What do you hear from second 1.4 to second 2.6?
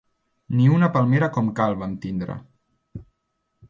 cal vam tindre.